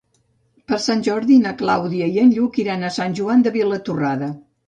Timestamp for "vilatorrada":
3.59-4.31